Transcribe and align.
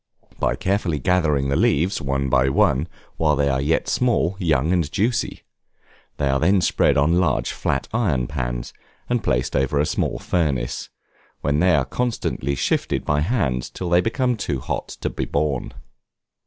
By 0.39 0.55
carefully 0.55 0.97
gathering 0.97 1.49
the 1.49 1.55
leaves, 1.55 2.01
one 2.01 2.27
by 2.27 2.49
one, 2.49 2.87
while 3.17 3.35
they 3.35 3.47
are 3.49 3.61
yet 3.61 3.87
small, 3.87 4.35
young, 4.39 4.73
and 4.73 4.91
juicy. 4.91 5.43
They 6.17 6.27
are 6.27 6.39
then 6.39 6.61
spread 6.61 6.97
on 6.97 7.19
large 7.19 7.51
flat 7.51 7.87
iron 7.93 8.25
pans, 8.25 8.73
and 9.09 9.23
placed 9.23 9.55
over 9.55 9.85
small 9.85 10.17
furnaces, 10.17 10.89
when 11.41 11.59
they 11.59 11.75
are 11.75 11.85
constantly 11.85 12.55
shifted 12.55 13.05
by 13.05 13.17
the 13.19 13.27
hand 13.27 13.71
till 13.75 13.91
they 13.91 14.01
become 14.01 14.37
too 14.37 14.59
hot 14.59 14.87
to 15.01 15.09
be 15.11 15.25
borne. 15.25 15.71